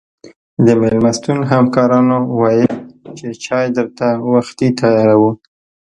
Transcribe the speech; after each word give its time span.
د 0.65 0.67
مېلمستون 0.81 1.39
همکارانو 1.51 2.17
ویل 2.39 2.73
چې 3.17 3.27
چای 3.45 3.65
درته 3.77 4.07
وختي 4.33 4.69
تیاروو. 4.79 5.31